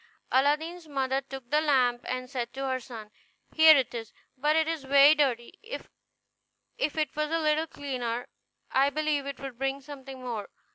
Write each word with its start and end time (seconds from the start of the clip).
Aladdin's 0.31 0.87
mother 0.87 1.21
took 1.21 1.51
the 1.51 1.61
lamp, 1.61 2.01
and 2.09 2.27
said 2.27 2.51
to 2.53 2.65
her 2.65 2.79
son, 2.79 3.11
"Here 3.53 3.77
it 3.77 3.93
is, 3.93 4.11
but 4.35 4.55
it 4.55 4.67
is 4.67 4.83
very 4.83 5.13
dirty; 5.13 5.59
if 5.61 6.97
it 6.97 7.15
was 7.15 7.29
a 7.29 7.37
little 7.37 7.67
cleaner 7.67 8.27
I 8.71 8.89
believe 8.89 9.27
it 9.27 9.39
would 9.39 9.59
bring 9.59 9.79
something 9.79 10.19
more." 10.19 10.49